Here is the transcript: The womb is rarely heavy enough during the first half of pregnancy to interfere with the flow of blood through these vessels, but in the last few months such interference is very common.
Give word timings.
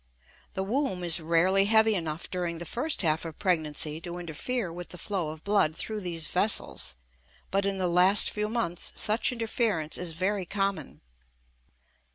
The 0.55 0.63
womb 0.63 1.03
is 1.03 1.19
rarely 1.19 1.65
heavy 1.65 1.93
enough 1.93 2.27
during 2.27 2.57
the 2.57 2.65
first 2.65 3.03
half 3.03 3.23
of 3.23 3.37
pregnancy 3.37 4.01
to 4.01 4.17
interfere 4.17 4.73
with 4.73 4.89
the 4.89 4.97
flow 4.97 5.29
of 5.29 5.43
blood 5.43 5.75
through 5.75 5.99
these 6.01 6.25
vessels, 6.27 6.95
but 7.51 7.67
in 7.67 7.77
the 7.77 7.87
last 7.87 8.31
few 8.31 8.49
months 8.49 8.93
such 8.95 9.31
interference 9.31 9.99
is 9.99 10.13
very 10.13 10.47
common. 10.47 11.01